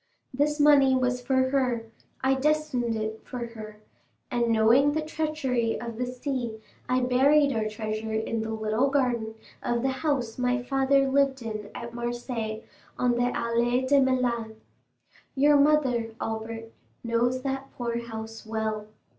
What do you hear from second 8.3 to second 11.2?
the little garden of the house my father